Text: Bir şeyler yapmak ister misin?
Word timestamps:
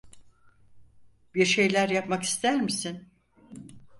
Bir 1.35 1.45
şeyler 1.45 1.89
yapmak 1.89 2.23
ister 2.23 2.61
misin? 2.61 3.07